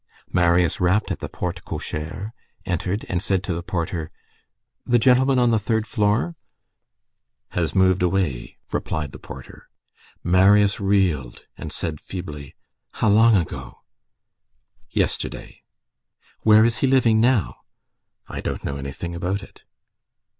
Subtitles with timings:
[0.33, 2.31] Marius rapped at the porte cochère,
[2.65, 4.09] entered, and said to the porter:—
[4.83, 6.35] "The gentleman on the third floor?"
[7.49, 9.69] "Has moved away," replied the porter.
[10.23, 12.55] Marius reeled and said feebly:—
[12.93, 13.81] "How long ago?"
[14.89, 15.61] "Yesterday."
[16.39, 17.57] "Where is he living now?"
[18.27, 19.65] "I don't know anything about it."